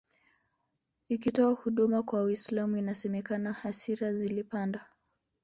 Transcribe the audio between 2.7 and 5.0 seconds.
inasemekana hasira zilipanda